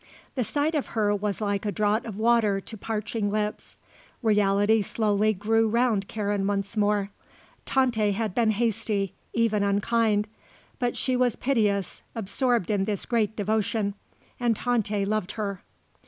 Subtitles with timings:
[0.33, 3.77] The sight of her was like a draught of water to parching lips.
[4.23, 7.11] Reality slowly grew round Karen once more.
[7.67, 10.25] Tante had been hasty, even unkind;
[10.79, 13.93] but she was piteous, absorbed in this great devotion;
[14.39, 15.61] and Tante loved her.